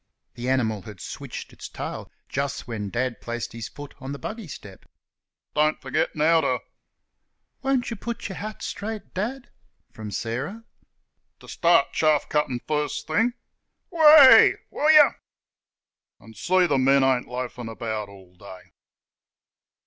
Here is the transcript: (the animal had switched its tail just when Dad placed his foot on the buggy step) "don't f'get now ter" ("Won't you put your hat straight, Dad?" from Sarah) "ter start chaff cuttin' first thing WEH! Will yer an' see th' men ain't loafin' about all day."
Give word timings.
(the 0.33 0.49
animal 0.49 0.81
had 0.81 0.99
switched 0.99 1.53
its 1.53 1.69
tail 1.69 2.11
just 2.27 2.67
when 2.67 2.89
Dad 2.89 3.21
placed 3.21 3.53
his 3.53 3.67
foot 3.67 3.93
on 3.99 4.13
the 4.13 4.17
buggy 4.17 4.47
step) 4.47 4.83
"don't 5.53 5.79
f'get 5.79 6.15
now 6.15 6.41
ter" 6.41 6.59
("Won't 7.61 7.91
you 7.91 7.95
put 7.95 8.27
your 8.27 8.37
hat 8.37 8.63
straight, 8.63 9.13
Dad?" 9.13 9.51
from 9.91 10.09
Sarah) 10.09 10.63
"ter 11.39 11.45
start 11.47 11.93
chaff 11.93 12.27
cuttin' 12.29 12.61
first 12.67 13.05
thing 13.05 13.35
WEH! 13.91 14.53
Will 14.71 14.89
yer 14.91 15.17
an' 16.19 16.33
see 16.33 16.65
th' 16.65 16.79
men 16.79 17.03
ain't 17.03 17.27
loafin' 17.27 17.69
about 17.69 18.09
all 18.09 18.35
day." 18.35 18.71